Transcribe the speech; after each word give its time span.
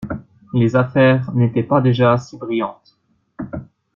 Les 0.55 0.75
affaires 0.75 1.31
n'étaient 1.31 1.61
pas 1.61 1.79
déjà 1.79 2.17
si 2.17 2.35
brillantes! 2.35 2.99